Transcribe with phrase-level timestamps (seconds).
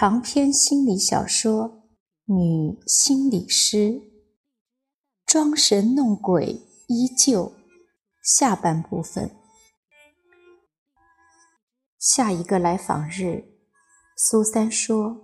[0.00, 1.68] 长篇心理小说
[2.24, 3.76] 《女心理师》，
[5.26, 7.52] 装神弄鬼依旧。
[8.22, 9.30] 下半部分。
[11.98, 13.44] 下一个来访日，
[14.16, 15.18] 苏三说：“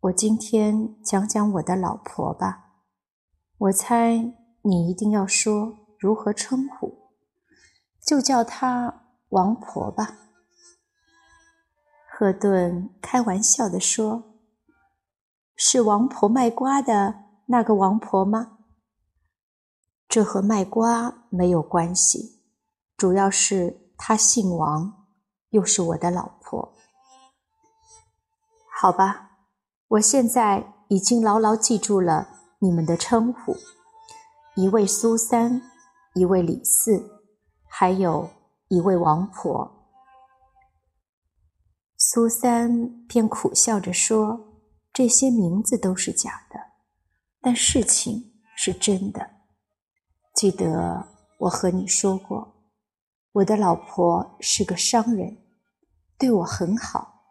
[0.00, 2.64] 我今天讲讲我的老婆吧。
[3.58, 4.32] 我猜
[4.62, 7.10] 你一定要说如何称呼，
[8.02, 10.20] 就叫她王婆吧。”
[12.18, 14.38] 赫顿开玩笑地说
[15.54, 18.56] ：“是王婆卖瓜的那个王婆吗？”
[20.08, 22.40] 这和卖瓜没有关系，
[22.96, 25.06] 主要是她姓王，
[25.50, 26.72] 又是我的老婆。
[28.80, 29.32] 好吧，
[29.88, 32.28] 我现在已经牢牢记住了
[32.60, 33.54] 你们的称呼：
[34.54, 35.60] 一位苏三，
[36.14, 37.20] 一位李四，
[37.68, 38.30] 还有
[38.68, 39.75] 一位王婆。
[41.98, 44.60] 苏三便苦笑着说
[44.92, 46.60] ：“这些名字都是假的，
[47.40, 49.30] 但事情是真的。
[50.34, 51.08] 记得
[51.38, 52.68] 我和你说过，
[53.32, 55.38] 我的老婆是个商人，
[56.18, 57.22] 对我很好，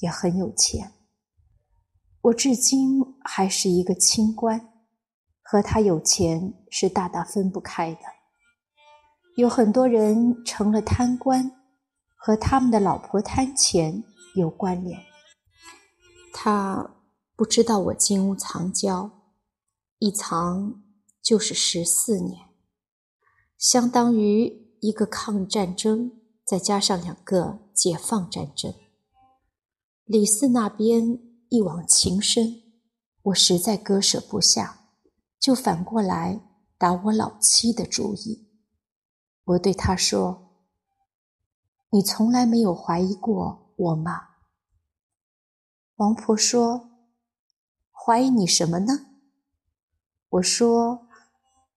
[0.00, 0.92] 也很有钱。
[2.22, 4.70] 我至今还是一个清官，
[5.42, 8.00] 和他有钱是大大分不开的。
[9.36, 11.52] 有很多人成了贪官，
[12.16, 14.02] 和他们的老婆贪钱。”
[14.34, 15.00] 有关联。
[16.32, 16.96] 他
[17.36, 19.10] 不知道我金屋藏娇，
[19.98, 20.82] 一藏
[21.22, 22.48] 就是十四年，
[23.56, 26.12] 相当于一个抗日战争，
[26.44, 28.74] 再加上两个解放战争。
[30.04, 31.18] 李四那边
[31.48, 32.62] 一往情深，
[33.22, 34.88] 我实在割舍不下，
[35.40, 36.40] 就反过来
[36.76, 38.50] 打我老妻的主意。
[39.44, 40.50] 我对他说
[41.90, 44.28] ：“你从来没有怀疑过。”我吗？
[45.96, 46.90] 王婆说
[47.92, 49.06] ：“怀疑你什么呢？”
[50.30, 51.06] 我说：“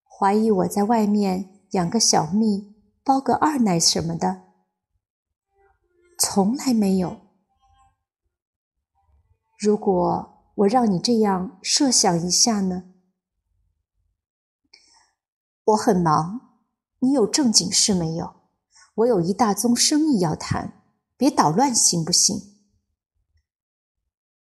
[0.04, 4.44] 怀疑我在外面养个小蜜，包个二奶什么的。”
[6.18, 7.22] 从来没有。
[9.60, 12.86] 如果我让你这样设想一下呢？
[15.64, 16.60] 我很忙，
[17.00, 18.36] 你有正经事没有？
[18.96, 20.77] 我有一大宗生意要谈。
[21.18, 22.38] 别捣乱，行不行？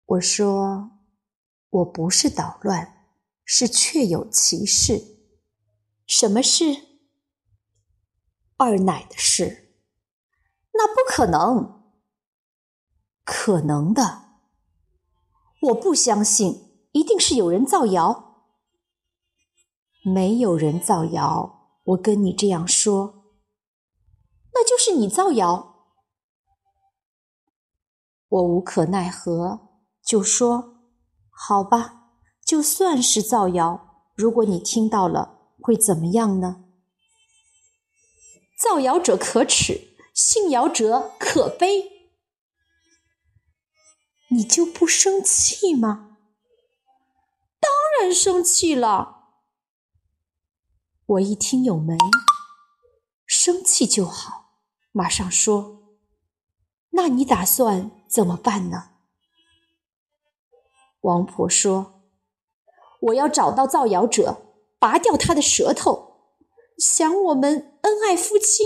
[0.05, 0.91] 我说，
[1.69, 3.09] 我不是捣乱，
[3.43, 5.19] 是确有其事。
[6.07, 6.65] 什么事？
[8.57, 9.75] 二奶的事。
[10.73, 11.83] 那不可能。
[13.23, 14.39] 可能的。
[15.61, 18.47] 我不相信，一定是有人造谣。
[20.03, 23.25] 没有人造谣，我跟你这样说，
[24.53, 25.70] 那就是你造谣。
[28.31, 29.67] 我无可奈何，
[30.01, 30.75] 就说
[31.29, 32.13] ：“好吧，
[32.45, 36.63] 就算是造谣，如果你听到了，会怎么样呢？”
[38.57, 41.91] 造谣者可耻，信谣者可悲。
[44.29, 46.15] 你就不生气吗？
[47.59, 49.17] 当然生气了。
[51.05, 51.97] 我一听有门，
[53.25, 54.53] 生气就好，
[54.93, 55.97] 马上说。
[56.91, 58.89] 那你打算怎么办呢？
[60.99, 62.03] 王婆说
[62.99, 66.35] ：“我要找到造谣者，拔掉他的舌头。
[66.77, 68.63] 想我们恩爱夫妻，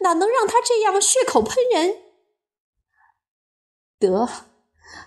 [0.00, 2.02] 哪能让他这样血口喷人？”
[3.98, 4.28] 得，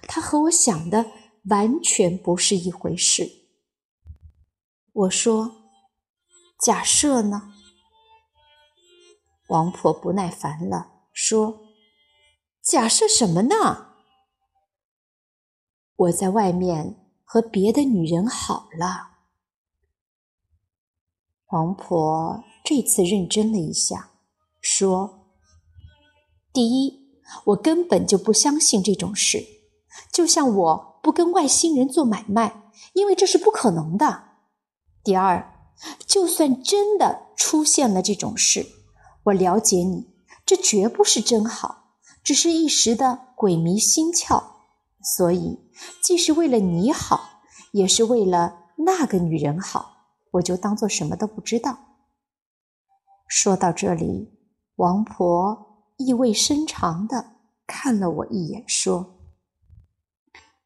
[0.04, 1.12] 他和我想的
[1.46, 3.48] 完全不是一回事。
[4.92, 5.72] 我说
[6.60, 7.54] ：“假设呢？”
[9.48, 11.67] 王婆不耐烦了，说。
[12.68, 13.94] 假设什么呢？
[15.96, 19.12] 我在外面和别的女人好了。
[21.52, 24.12] 王婆这次认真了一下，
[24.60, 25.30] 说
[26.52, 27.08] ：“第一，
[27.46, 29.46] 我根本就不相信这种事，
[30.12, 34.32] 就像我不跟外星人做买卖，因为这是不可能的。
[35.06, 35.72] 第二，
[36.06, 38.66] 就算真的出现了这种事，
[39.24, 40.10] 我了解你，
[40.46, 41.76] 这绝不是真好。”
[42.28, 44.44] 只是一时的鬼迷心窍，
[45.02, 45.72] 所以
[46.04, 47.40] 既是为了你好，
[47.72, 51.78] 也是为了那个女人好，我就当做什么都不知道。
[53.30, 54.38] 说到这里，
[54.76, 59.22] 王婆意味深长地看了我一眼，说：“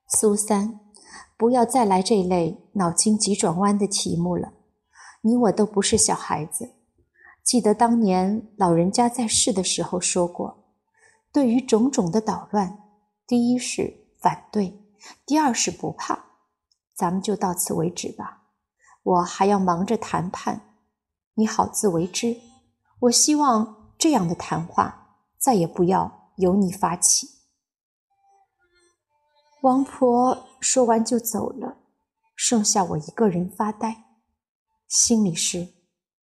[0.09, 0.79] 苏三，
[1.37, 4.51] 不要再来这类脑筋急转弯的题目了。
[5.21, 6.73] 你我都不是小孩子。
[7.43, 10.60] 记得当年老人家在世的时候说过，
[11.31, 12.79] 对于种种的捣乱，
[13.25, 14.81] 第一是反对，
[15.25, 16.25] 第二是不怕。
[16.93, 18.43] 咱们就到此为止吧，
[19.01, 20.75] 我还要忙着谈判，
[21.33, 22.37] 你好自为之。
[22.99, 27.27] 我希望这样的谈话再也不要由你发起。
[29.61, 31.77] 王婆说完就走了，
[32.35, 34.03] 剩下我一个人发呆，
[34.87, 35.69] 心里是。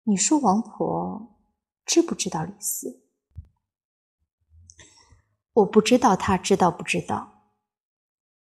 [0.04, 1.37] 你说王婆
[1.84, 3.07] 知不知道李四？
[5.58, 7.43] 我不知道他知道不知道。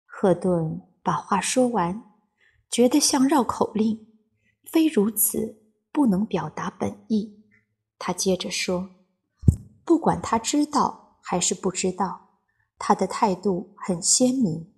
[0.05, 2.03] 赫顿把话说完，
[2.69, 4.07] 觉得像绕口令，
[4.65, 5.61] 非如此
[5.91, 7.45] 不能表达本意。
[7.97, 8.89] 他接着说
[9.85, 12.39] ：“不管他知道还是不知道，
[12.77, 14.73] 他的态度很鲜明，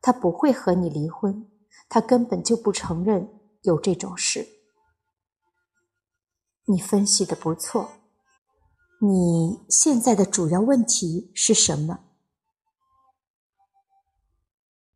[0.00, 1.48] 他不会和你离婚，
[1.88, 4.46] 他根本就不承认有这种事。”
[6.66, 7.92] 你分析的不错，
[9.02, 12.00] 你现在的主要问题是什么？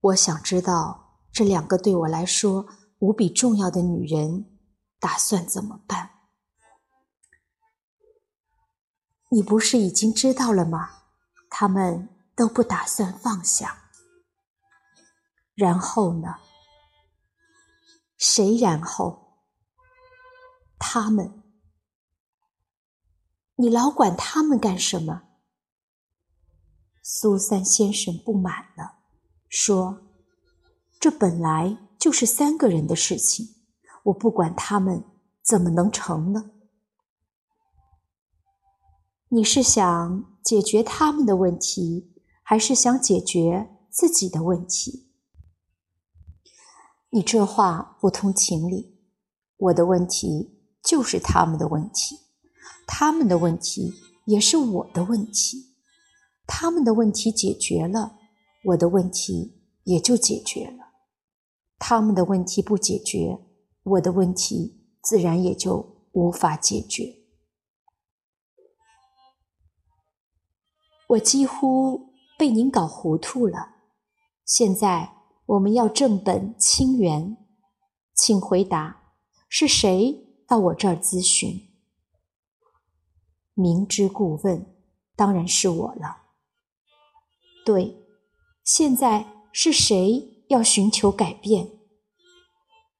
[0.00, 2.66] 我想知道这两个对我来说
[2.98, 4.58] 无比重要的女人
[5.00, 6.10] 打算怎么办？
[9.30, 11.04] 你不是已经知道了吗？
[11.48, 13.90] 他们都不打算放下。
[15.54, 16.40] 然后呢？
[18.18, 19.40] 谁然后？
[20.78, 21.43] 他们。
[23.56, 25.22] 你老管他们干什么？
[27.02, 28.98] 苏三先生不满了，
[29.48, 30.00] 说
[30.98, 33.54] ：“这本来就是三个人的事情，
[34.04, 35.04] 我不管他们，
[35.40, 36.50] 怎么能成呢？
[39.28, 42.12] 你是想解决他们的问题，
[42.42, 45.12] 还是想解决自己的问题？
[47.10, 48.98] 你这话不通情理。
[49.56, 52.22] 我的问题就是他们的问题。”
[52.86, 53.92] 他们的问题
[54.26, 55.74] 也是我的问题，
[56.46, 58.18] 他们的问题解决了，
[58.64, 60.92] 我的问题也就解决了；
[61.78, 63.38] 他们的问题不解决，
[63.82, 67.16] 我的问题自然也就无法解决。
[71.08, 73.74] 我几乎被您搞糊涂了。
[74.46, 75.12] 现在
[75.46, 77.36] 我们要正本清源，
[78.14, 79.12] 请回答：
[79.48, 81.73] 是谁到我这儿咨询？
[83.54, 84.74] 明知故问，
[85.14, 86.22] 当然是我了。
[87.64, 87.96] 对，
[88.64, 91.70] 现在是谁要寻求改变？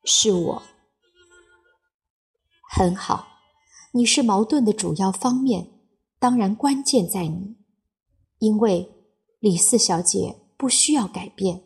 [0.04, 0.62] 是我。
[2.70, 3.26] 很好，
[3.92, 5.72] 你是矛盾的主要方面，
[6.18, 7.56] 当然关键在你，
[8.38, 8.88] 因为
[9.40, 11.64] 李四小姐不需要改变，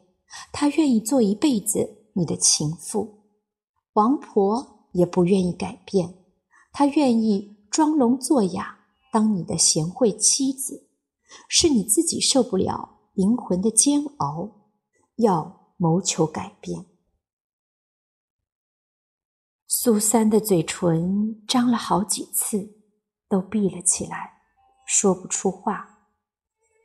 [0.50, 3.24] 她愿意做一辈子你的情妇。
[3.92, 6.14] 王婆也不愿意改变，
[6.72, 8.77] 她愿意装聋作哑。
[9.10, 10.88] 当你的贤惠妻子，
[11.48, 14.70] 是你自己受不了灵魂的煎熬，
[15.16, 16.86] 要谋求改变。
[19.66, 22.82] 苏三的嘴唇张了好几次，
[23.28, 24.42] 都闭了起来，
[24.86, 26.08] 说不出话。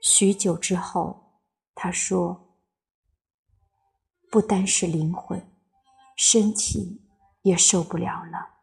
[0.02, 1.42] 许久之后，
[1.74, 2.58] 他说
[4.30, 5.50] ：“不单是灵魂，
[6.18, 7.02] 身体
[7.44, 8.60] 也受不了了，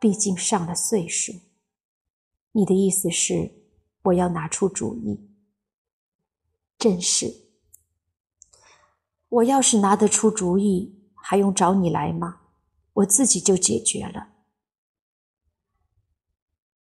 [0.00, 1.32] 毕竟上了岁数。”
[2.58, 3.52] 你的意思是，
[4.02, 5.30] 我要拿出主意？
[6.76, 7.46] 正是。
[9.28, 12.40] 我要是拿得出主意，还用找你来吗？
[12.94, 14.30] 我自己就解决了。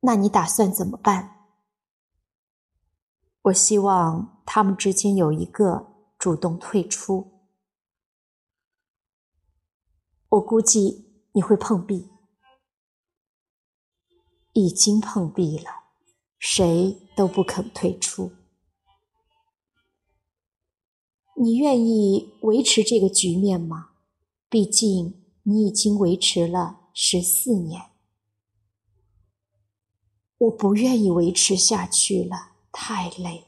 [0.00, 1.50] 那你打算怎么办？
[3.42, 7.50] 我希望他们之间有一个主动退出。
[10.30, 12.15] 我估计你会碰壁。
[14.56, 15.84] 已经碰壁了，
[16.38, 18.32] 谁都不肯退出。
[21.38, 23.90] 你愿意维持这个局面吗？
[24.48, 27.90] 毕竟你已经维持了十四年。
[30.38, 33.44] 我不愿意维持下去了，太累。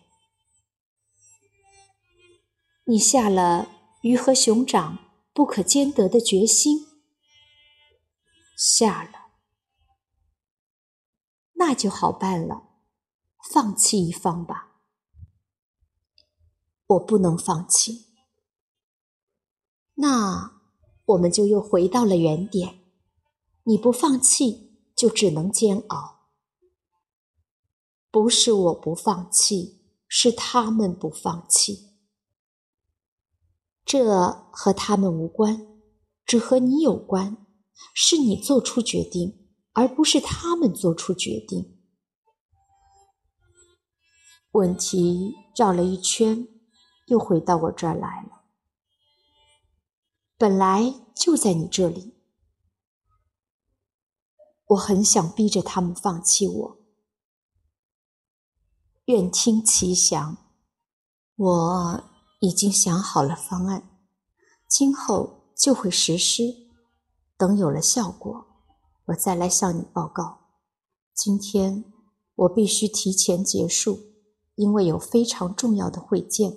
[2.85, 3.71] 你下了
[4.03, 4.99] 鱼和熊掌
[5.33, 6.87] 不可兼得的决心，
[8.59, 9.18] 下了。
[11.59, 12.69] 那就好办了，
[13.53, 14.81] 放弃一方吧。
[16.87, 18.07] 我不能放弃。
[19.95, 20.63] 那
[21.05, 22.79] 我们就又回到了原点。
[23.65, 26.31] 你不放弃，就只能煎熬。
[28.11, 31.99] 不是我不放弃，是他们不放弃。
[33.85, 35.67] 这和他们无关，
[36.25, 37.45] 只和你有关。
[37.95, 39.48] 是你做出决定，
[39.79, 41.79] 而不是他们做出决定。
[44.51, 46.49] 问题绕了一圈，
[47.07, 48.43] 又回到我这儿来了。
[50.37, 52.17] 本来就在你这里，
[54.67, 56.81] 我很想逼着他们放弃我。
[59.05, 60.39] 愿听其详，
[61.37, 62.05] 我
[62.41, 63.89] 已经想好了方案，
[64.67, 66.67] 今后就会实施。
[67.37, 68.48] 等有了效果，
[69.09, 70.49] 我再来向你报告。
[71.15, 71.85] 今天
[72.35, 73.99] 我必须提前结束，
[74.55, 76.53] 因为有非常重要的会见。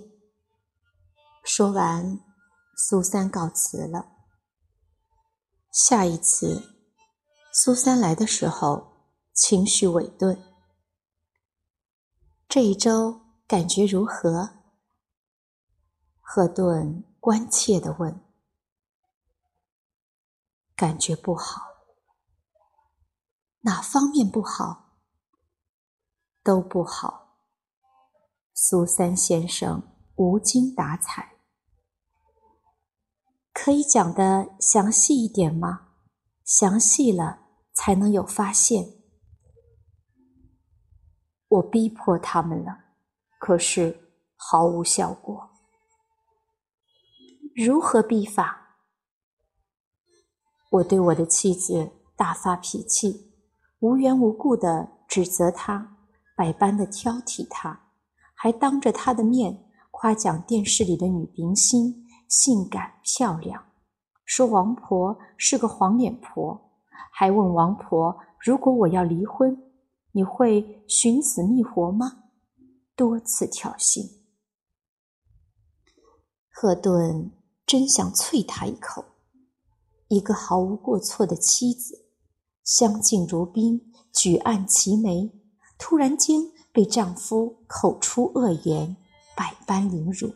[1.43, 2.19] 说完。
[2.83, 4.07] 苏三告辞了。
[5.71, 6.63] 下一次，
[7.53, 10.41] 苏三来的时候，情绪萎顿。
[12.49, 14.49] 这一周感觉如何？
[16.21, 18.19] 赫顿关切地问。
[20.75, 21.70] 感觉不好。
[23.61, 24.97] 哪方面不好？
[26.43, 27.37] 都不好。
[28.53, 29.83] 苏三先生
[30.15, 31.37] 无精打采。
[33.53, 35.89] 可以讲的详细一点吗？
[36.43, 39.01] 详细了才能有发现。
[41.47, 42.85] 我逼迫他们了，
[43.37, 45.51] 可是毫无效果。
[47.55, 48.77] 如何逼法？
[50.71, 53.30] 我对我的妻子大发脾气，
[53.81, 55.97] 无缘无故的指责他，
[56.37, 57.87] 百般的挑剔他，
[58.35, 62.07] 还当着他的面夸奖电视里的女明星。
[62.27, 63.65] 性感漂亮，
[64.23, 66.71] 说王婆是个黄脸婆，
[67.11, 69.61] 还问王婆：“如果我要离婚，
[70.13, 72.23] 你会寻死觅活吗？”
[72.95, 74.09] 多次挑衅。
[76.49, 77.33] 赫顿
[77.65, 79.03] 真想啐他一口。
[80.07, 82.00] 一个毫无过错的妻子，
[82.63, 85.31] 相敬如宾，举案齐眉，
[85.77, 88.97] 突然间被丈夫口出恶言，
[89.35, 90.33] 百般凌辱，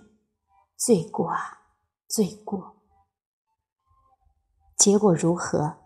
[0.77, 1.61] 罪过啊！
[2.07, 2.77] 罪过，
[4.77, 5.77] 结果如何？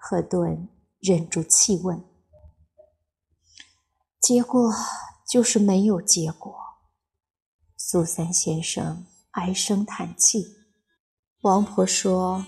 [0.00, 0.68] 赫顿
[1.00, 2.04] 忍住气问。
[4.20, 4.72] 结果
[5.28, 6.54] 就是没有结果。
[7.76, 10.56] 苏三先生唉声叹气。
[11.42, 12.46] 王婆说：“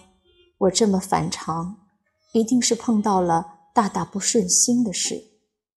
[0.59, 1.80] 我这么反常，
[2.33, 5.23] 一定是碰到了大大不顺心的事，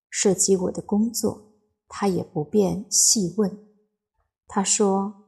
[0.09, 1.53] 涉及我的工作，
[1.87, 3.59] 他也不便细问。”
[4.47, 5.19] 他说。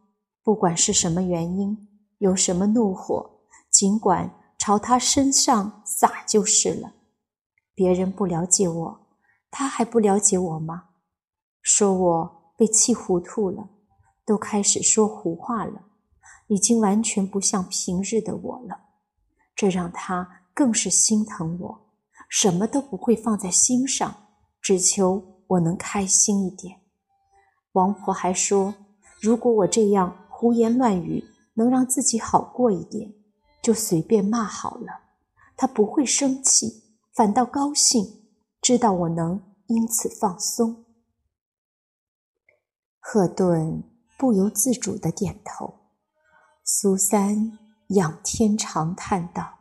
[0.46, 1.76] 不管是什么原因，
[2.20, 6.94] 有什么怒火，尽管朝他身上撒就是了。
[7.74, 9.08] 别人不了解我，
[9.50, 10.90] 他还不了解我吗？
[11.64, 13.70] 说我被气糊涂了，
[14.24, 15.82] 都开始说胡话了，
[16.46, 18.80] 已经完全不像平日的我了。
[19.56, 21.82] 这让他更是心疼我，
[22.28, 24.16] 什么都不会放在心上，
[24.60, 26.80] 只求我能开心一点。
[27.74, 28.74] 王婆还说，
[29.22, 30.22] 如果我这样。
[30.38, 33.14] 胡言乱语能让自己好过一点，
[33.64, 34.88] 就随便骂好了。
[35.56, 36.84] 他不会生气，
[37.14, 38.28] 反倒高兴，
[38.62, 40.84] 知道我能因此放松。
[43.00, 43.82] 赫顿
[44.18, 45.74] 不由自主的点头。
[46.66, 47.58] 苏三
[47.88, 49.55] 仰天长叹道：“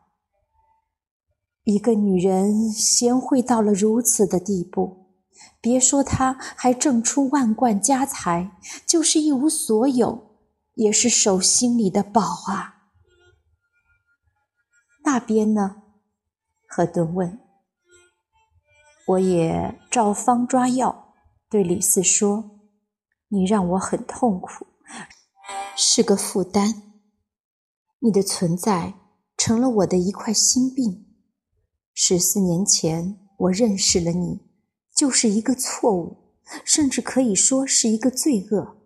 [1.64, 5.08] 一个女人贤惠到了如此的地步，
[5.60, 8.56] 别说她还挣出万贯家财，
[8.86, 10.30] 就是一无所有。”
[10.76, 12.90] 也是手心里的宝啊！
[15.04, 15.82] 那边呢？
[16.66, 17.38] 何顿问。
[19.06, 21.14] 我也照方抓药，
[21.48, 22.58] 对李四说
[23.30, 24.66] ：“你让我很痛苦，
[25.76, 26.82] 是个负担。
[28.00, 28.94] 你的存在
[29.36, 31.03] 成了我的一块心病。
[31.94, 34.40] 十四年前我认识了你，
[34.94, 36.34] 就是一个错误，
[36.64, 38.82] 甚至可以说是一个罪恶。”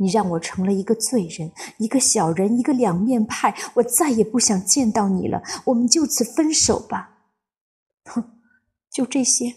[0.00, 3.52] 你让我成了一个罪人，一个小人，一个两面派。
[3.74, 5.42] 我再也不想见到你了。
[5.64, 7.24] 我们就此分手吧。
[8.04, 8.38] 哼，
[8.88, 9.56] 就这些。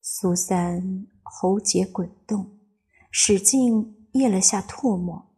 [0.00, 2.58] 苏三喉结滚动，
[3.10, 5.36] 使劲咽了下唾沫。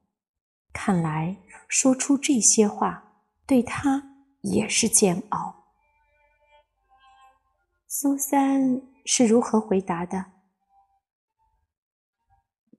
[0.72, 4.11] 看来说出这些话对他
[4.42, 5.64] 也是煎熬。
[7.88, 10.26] 苏三是如何回答的？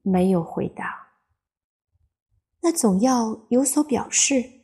[0.02, 1.14] 没有回答。
[2.62, 4.62] 那总要有所表示，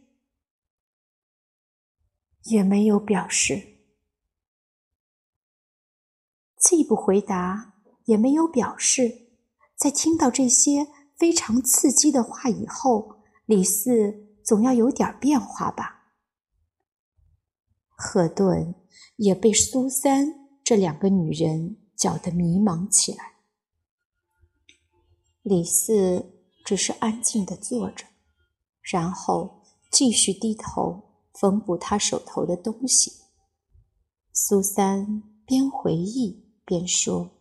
[2.43, 3.79] 也没有表示。
[6.57, 7.75] 既不回答，
[8.05, 9.29] 也没有表示。
[9.75, 15.98] 在听到这些非常刺激的话以后，李四总要有点变化吧？
[18.01, 18.73] 赫顿
[19.17, 20.25] 也被苏三
[20.63, 23.33] 这两个女人搅得迷茫起来。
[25.41, 26.31] 李四
[26.63, 28.05] 只是安静地坐着，
[28.81, 33.11] 然后继续低头缝补他手头的东西。
[34.31, 37.31] 苏三边回忆边说。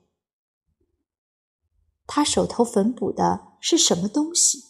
[2.05, 4.65] 他手头缝补的是什么东西？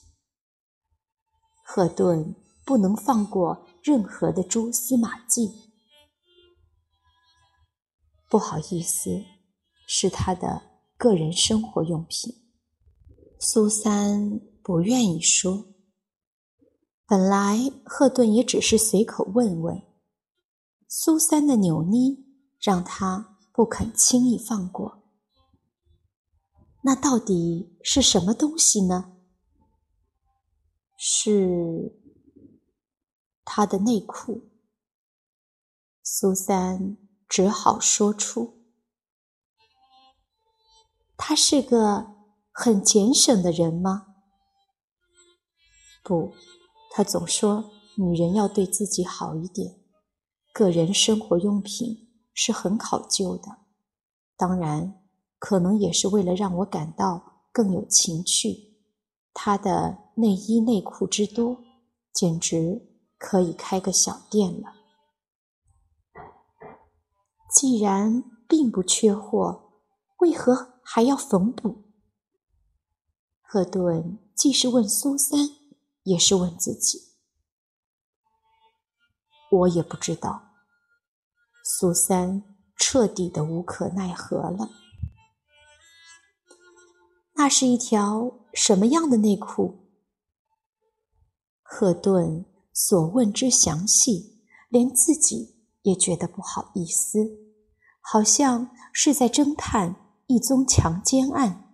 [1.64, 2.35] 赫顿
[2.66, 5.68] 不能放过任何的蛛丝马迹。
[8.28, 9.25] 不好意思，
[9.87, 10.62] 是他的
[10.99, 12.35] 个人生活用品。
[13.40, 15.66] 苏三不愿意说。
[17.06, 19.82] 本来赫顿也只是随口问问，
[20.87, 22.18] 苏三的扭捏
[22.61, 25.04] 让他不肯轻易放过。
[26.82, 29.16] 那到底是什么东西呢？
[30.99, 31.99] 是
[33.42, 34.50] 他的内裤。
[36.02, 38.62] 苏三只好说出
[41.16, 42.14] ：“他是个
[42.50, 44.14] 很俭省的人吗？”
[46.02, 46.35] 不，
[46.90, 49.78] 他总说女人要对自己好一点，
[50.52, 53.58] 个人生活用品是很考究的。
[54.37, 54.94] 当然。
[55.40, 58.75] 可能也是为了让我感到更有情趣，
[59.32, 61.62] 他的内衣内裤之多，
[62.12, 64.75] 简直可以开个小店了。
[67.50, 69.73] 既然并不缺货，
[70.19, 71.85] 为何还要缝补？
[73.40, 75.49] 赫顿既是问苏三，
[76.02, 77.14] 也是问自己。
[79.50, 80.50] 我也不知道。
[81.64, 82.45] 苏三
[82.76, 84.71] 彻底的无可奈何了。
[87.34, 89.89] 那是一条什么样的内裤？
[91.63, 95.57] 赫顿所问之详细，连自己
[95.89, 97.19] 也觉得不好意思，
[98.01, 99.97] 好像是在侦探
[100.27, 101.65] 一宗强奸案。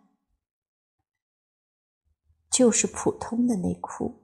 [2.48, 4.22] 就是普通的内裤，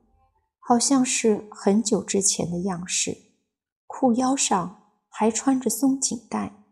[0.61, 3.33] 好像是很久之前的样式，
[3.89, 6.65] 裤腰上还穿着松紧带。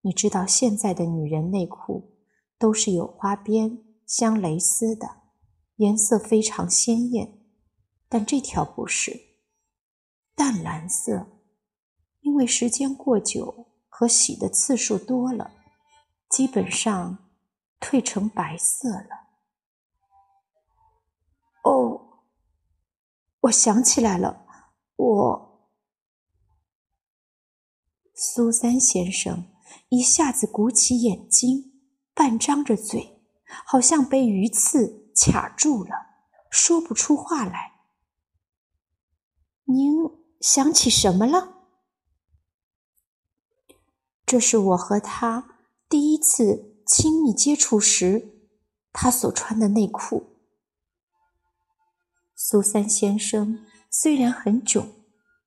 [0.00, 2.16] 你知道现在的女人内裤
[2.58, 3.84] 都是有花边。
[4.04, 5.06] 镶蕾丝的，
[5.76, 7.44] 颜色非常鲜艳，
[8.08, 9.12] 但这条不是
[10.34, 11.39] 淡蓝色，
[12.20, 15.52] 因为时间过久和洗的次数多了，
[16.28, 17.30] 基本上
[17.80, 19.28] 褪成白色了。
[21.64, 22.24] 哦，
[23.40, 24.46] 我想起来了，
[24.96, 25.70] 我
[28.14, 29.46] 苏三先生
[29.88, 31.82] 一下子鼓起眼睛，
[32.14, 33.18] 半张着嘴。
[33.66, 35.90] 好像被鱼刺卡住了，
[36.52, 37.72] 说不出话来。
[39.64, 39.92] 您
[40.40, 41.59] 想起什么了？
[44.30, 45.56] 这是我和他
[45.88, 48.46] 第一次亲密接触时，
[48.92, 50.36] 他所穿的内裤。
[52.36, 54.88] 苏三先生虽然很囧，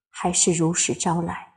[0.10, 1.54] 还是如实招来。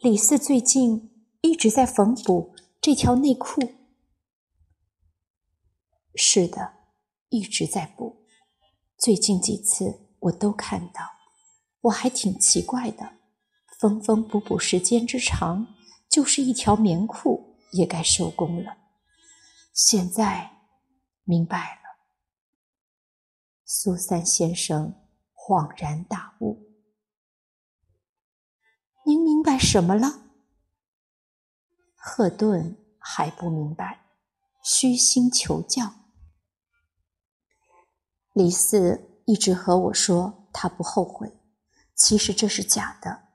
[0.00, 3.72] 李四最近一直在缝补这条内裤。
[6.16, 6.72] 是的，
[7.28, 8.26] 一直在补。
[8.98, 11.02] 最近几次我都看到，
[11.82, 13.15] 我还挺奇怪的。
[13.78, 15.66] 缝缝补补时间之长，
[16.08, 18.76] 就是一条棉裤也该收工了。
[19.74, 20.50] 现在
[21.24, 21.82] 明白了。
[23.64, 24.94] 苏三先生
[25.34, 26.72] 恍然大悟
[29.04, 30.22] ：“您明白什么了？”
[31.94, 34.06] 赫顿还不明白，
[34.62, 35.92] 虚心求教。
[38.32, 41.40] 李四一直和我说他不后悔，
[41.94, 43.25] 其实这是假的。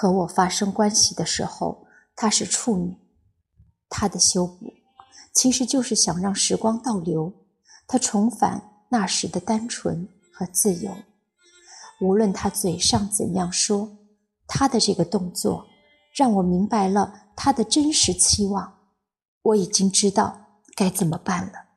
[0.00, 2.96] 和我发生关系的时候，她是处女。
[3.88, 4.72] 他的修补
[5.34, 7.32] 其实就是想让时光倒流，
[7.88, 10.92] 他重返那时的单纯和自由。
[12.00, 13.98] 无论他嘴上怎样说，
[14.46, 15.66] 他的这个动作
[16.14, 18.78] 让我明白了他的真实期望。
[19.42, 21.70] 我已经知道该怎么办了。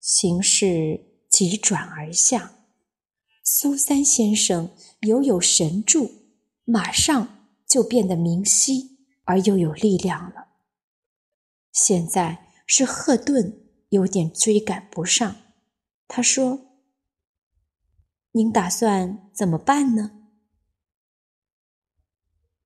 [0.00, 2.54] 形势急转而下，
[3.44, 4.72] 苏三先生
[5.02, 6.19] 犹有神助，
[6.70, 10.48] 马上就变得明晰而又有力量了。
[11.72, 15.36] 现在是赫顿有点追赶不上，
[16.06, 16.76] 他说
[18.32, 20.28] ：“您打算怎么办呢？”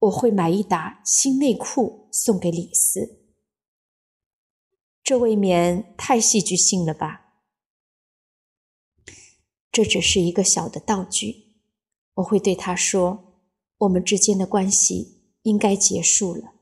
[0.00, 3.24] 我会买一打新内裤送给李斯，
[5.02, 7.22] 这未免太戏剧性了吧？
[9.72, 11.56] 这只是一个小的道具，
[12.14, 13.33] 我会对他说
[13.78, 16.52] ：“我们之间的关系应该结束了，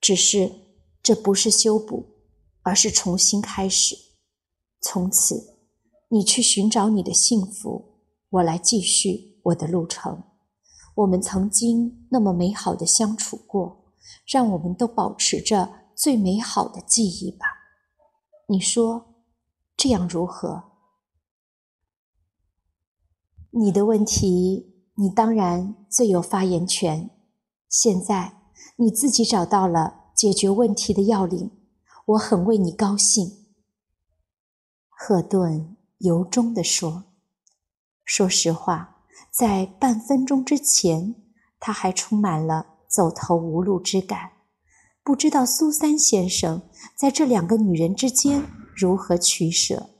[0.00, 0.52] 只是
[1.02, 2.06] 这不是修补，
[2.62, 3.96] 而是重新开始。
[4.80, 5.56] 从此，
[6.08, 10.24] 你去寻找你的幸福，我来继续我的路程。
[10.94, 13.94] 我们曾经那么美好的相处过，
[14.26, 17.46] 让我们都保持着最美好的记忆吧。
[18.48, 19.24] 你说，
[19.76, 20.64] 这样如何？”
[23.54, 24.71] 你的问题，
[25.02, 27.10] 你当然最有发言权。
[27.68, 28.34] 现在
[28.76, 31.50] 你自己找到了解决问题的要领，
[32.06, 33.48] 我很为你高兴。”
[34.88, 37.02] 赫顿由衷地说。
[38.04, 38.98] 说实话，
[39.32, 41.16] 在半分钟之前，
[41.58, 44.30] 他还充满了走投无路之感，
[45.02, 46.62] 不知道苏三先生
[46.94, 48.44] 在这两个女人之间
[48.76, 49.90] 如何取舍。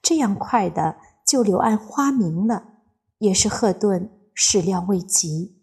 [0.00, 2.74] 这样快的就柳暗花明了。
[3.18, 5.60] 也是赫顿始料未及。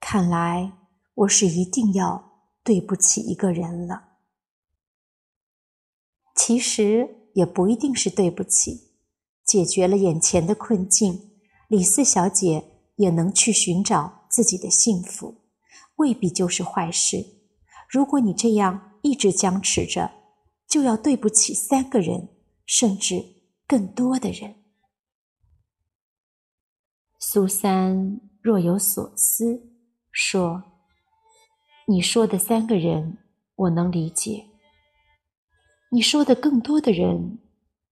[0.00, 0.72] 看来
[1.14, 4.16] 我是一定要对不起一个人了。
[6.34, 8.94] 其实也不一定是对不起，
[9.44, 11.30] 解决了眼前的困境，
[11.68, 12.64] 李四小姐
[12.96, 15.42] 也能去寻找自己的幸福，
[15.98, 17.24] 未必就是坏事。
[17.88, 20.10] 如果你这样一直僵持着，
[20.66, 22.30] 就要对不起三个人，
[22.66, 23.24] 甚至
[23.68, 24.59] 更多的人。
[27.32, 29.62] 苏三若有所思，
[30.10, 30.64] 说
[31.86, 33.18] ：“你说的三个人，
[33.54, 34.48] 我能理解。
[35.92, 37.38] 你说的更多的人，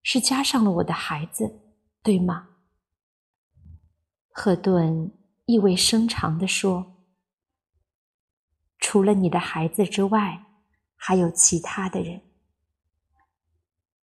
[0.02, 1.60] 是加上了我的孩子，
[2.02, 2.48] 对吗？”
[4.34, 5.12] 赫顿
[5.46, 6.96] 意味深长地说
[8.80, 10.46] ：“除了你的孩子之外，
[10.96, 12.22] 还有其他的人。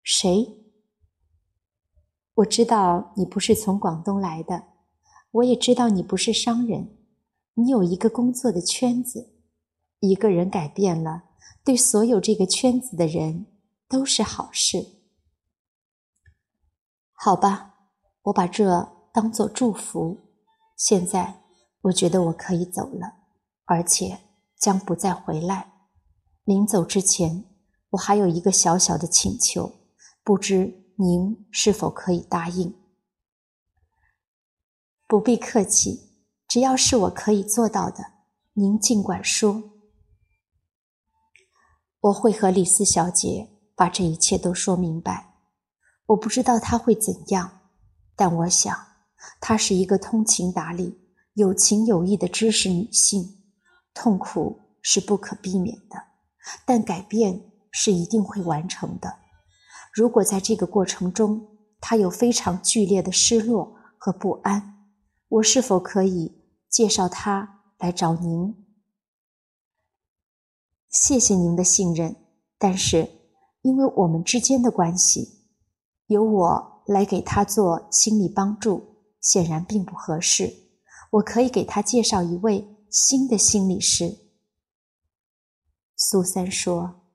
[0.04, 0.46] 谁？
[2.34, 4.71] 我知道你不是从广东来的。”
[5.32, 6.98] 我也知道你不是商人，
[7.54, 9.30] 你有一个工作的圈子。
[10.00, 11.26] 一个人改变了，
[11.64, 13.46] 对所有这个圈子的人
[13.88, 14.84] 都是好事。
[17.14, 17.76] 好吧，
[18.24, 20.18] 我把这当做祝福。
[20.76, 21.44] 现在
[21.82, 23.14] 我觉得我可以走了，
[23.66, 24.22] 而且
[24.60, 25.72] 将不再回来。
[26.46, 27.46] 临走之前，
[27.92, 29.72] 我还有一个小小的请求，
[30.24, 32.74] 不知您是否可以答应？
[35.12, 36.14] 不必客气，
[36.48, 37.98] 只要是我可以做到的，
[38.54, 39.62] 您尽管说。
[42.00, 45.34] 我会和李四小姐把这一切都说明白。
[46.06, 47.60] 我不知道她会怎样，
[48.16, 48.74] 但我想
[49.42, 50.98] 她是一个通情达理、
[51.34, 53.44] 有情有义的知识女性。
[53.94, 56.02] 痛苦是不可避免的，
[56.66, 59.14] 但改变是一定会完成的。
[59.94, 61.50] 如果在这个过程中，
[61.82, 64.78] 她有非常剧烈的失落和不安。
[65.32, 68.66] 我是否可以介绍他来找您？
[70.90, 72.18] 谢谢您的信任，
[72.58, 73.10] 但是
[73.62, 75.46] 因为我们之间的关系，
[76.08, 80.54] 由我来给他做心理帮助显然并不合适。
[81.12, 84.18] 我可以给他介绍一位新的心理师。
[85.96, 87.08] 苏三说：“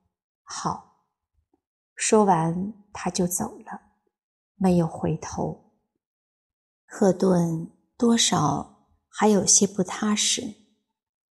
[0.43, 1.05] 好。”
[1.95, 3.79] 说完，他就走了，
[4.55, 5.75] 没有回头。
[6.87, 7.76] 赫顿。
[7.99, 10.55] 多少还有些不踏实，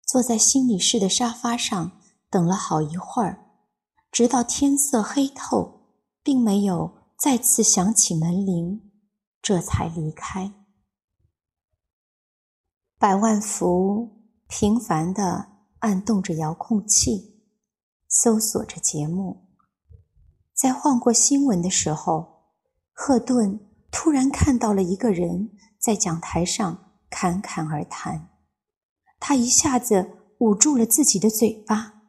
[0.04, 3.46] 坐在心理室的沙发上等了好一会儿，
[4.10, 8.90] 直到天色黑透，并没有再次响起门铃，
[9.40, 10.52] 这才离开。
[12.98, 17.44] 百万福频繁地按动着遥控器，
[18.08, 19.46] 搜索着节目。
[20.52, 22.48] 在晃过新闻的时候，
[22.92, 23.60] 赫顿
[23.92, 25.52] 突然看到了一个人。
[25.78, 28.30] 在讲台上侃侃而谈，
[29.20, 32.02] 他一下子捂住了自己的嘴巴，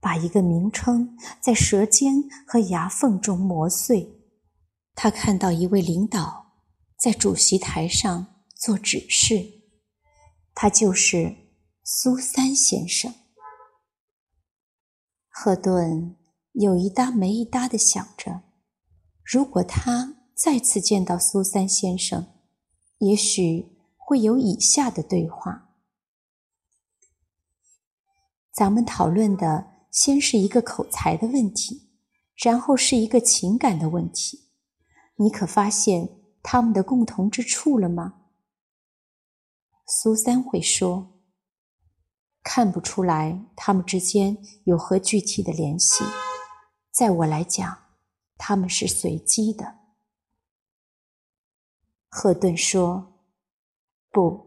[0.00, 4.22] 把一个名称在舌尖和牙缝中磨碎。
[4.94, 6.52] 他看到一位领导
[6.98, 9.44] 在主席台上做指示，
[10.54, 11.34] 他就是
[11.82, 13.14] 苏三先生。
[15.28, 16.16] 赫顿
[16.52, 18.42] 有一搭没一搭的想着，
[19.22, 22.35] 如果他再次见到苏三先生。
[22.98, 25.68] 也许会有以下的对话：
[28.52, 31.90] 咱们讨论的先是一个口才的问题，
[32.36, 34.50] 然后是一个情感的问题。
[35.16, 36.08] 你可发现
[36.42, 38.22] 他们的共同之处了吗？
[39.86, 41.20] 苏三会说
[42.42, 46.02] ：“看不出来他们之间有何具体的联系。
[46.90, 47.78] 在我来讲，
[48.38, 49.75] 他们是随机的。”
[52.18, 53.12] 赫顿说
[54.10, 54.40] ：“不，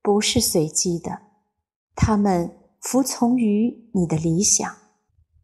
[0.00, 1.22] 不是随机的，
[1.96, 4.72] 他们服从于你的理想。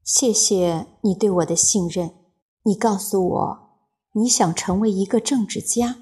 [0.04, 2.14] 谢谢你对我的信任。
[2.62, 3.80] 你告诉我，
[4.12, 5.96] 你想成为一个政治家。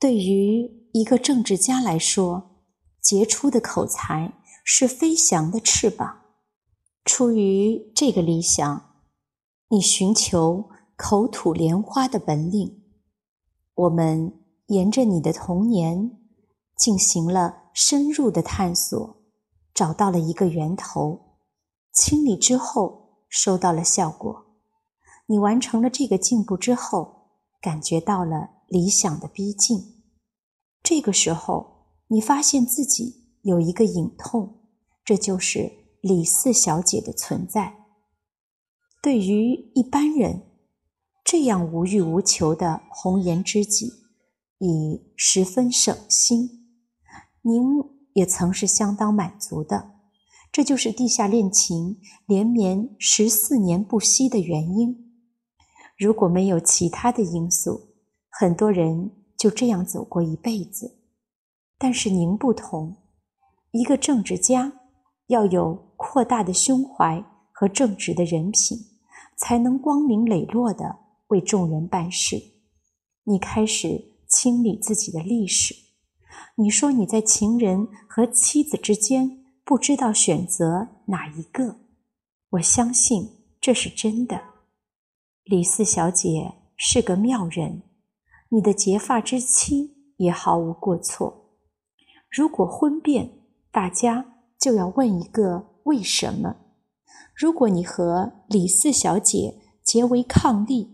[0.00, 2.64] 对于一个政治家来说，
[3.00, 4.32] 杰出的口才
[4.64, 6.22] 是飞翔的翅膀。
[7.04, 8.96] 出于这个理想，
[9.68, 12.82] 你寻求口吐莲花的本领。
[13.74, 14.32] 我们
[14.66, 16.18] 沿着你的童年
[16.76, 19.22] 进行了深入的探索，
[19.72, 21.38] 找到了一个源头，
[21.92, 24.46] 清理之后收到了效果。
[25.26, 30.02] 你完成了这个进步之后，感觉到了理想的逼近。
[30.82, 34.62] 这个时候，你发现自己有一个隐痛，
[35.04, 37.74] 这就是李四小姐的存在。
[39.02, 40.42] 对于一般人。
[41.28, 43.92] 这样无欲无求的红颜知己，
[44.58, 46.66] 已十分省心。
[47.42, 47.62] 您
[48.14, 49.92] 也曾是相当满足的，
[50.50, 55.12] 这就是地下恋情连绵十四年不息的原因。
[55.98, 57.94] 如果没有其他的因素，
[58.28, 60.98] 很多人就这样走过一辈子。
[61.78, 62.96] 但是您不同，
[63.70, 64.72] 一个政治家
[65.26, 68.78] 要有扩大的胸怀和正直的人品，
[69.38, 71.00] 才能光明磊落的。
[71.28, 72.36] 为众人办事，
[73.24, 75.74] 你开始清理自己的历史。
[76.56, 81.76] 你说你在情人和妻子之间不知道选择哪一个，
[82.50, 84.40] 我相信这是真的。
[85.44, 87.82] 李四小姐是个妙人，
[88.50, 91.52] 你的结发之妻也毫无过错。
[92.30, 93.30] 如果婚变，
[93.70, 96.56] 大家就要问一个为什么。
[97.34, 100.88] 如果你和李四小姐结为伉俪，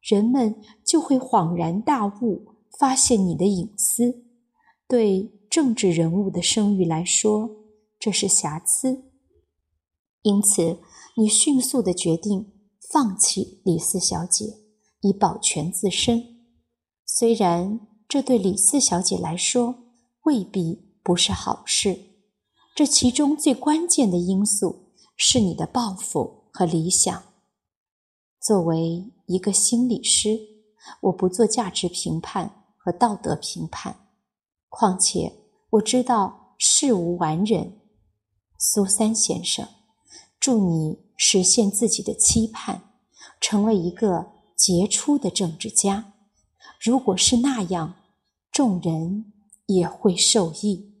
[0.00, 2.51] 人们就会恍然大悟，
[2.82, 4.24] 发现你的隐私。
[4.88, 7.48] 对政治人物的声誉来说，
[7.96, 9.04] 这是瑕疵。
[10.22, 10.80] 因此，
[11.16, 12.52] 你迅速的决定
[12.90, 14.46] 放弃李四小姐，
[15.00, 16.24] 以保全自身。
[17.06, 19.76] 虽然这对李四小姐来说
[20.24, 21.96] 未必不是好事，
[22.74, 27.22] 这其中最关键的因素是你的抱负和理想。
[28.40, 30.36] 作为一个心理师，
[31.02, 34.08] 我不做价值评判和道德评判。
[34.68, 35.32] 况且
[35.70, 37.80] 我知道事无完人。
[38.58, 39.68] 苏三先生，
[40.40, 42.82] 祝你实现自己的期盼，
[43.40, 46.12] 成为一个杰出的政治家。
[46.80, 47.94] 如果是那样，
[48.50, 49.32] 众人
[49.66, 50.91] 也会受益。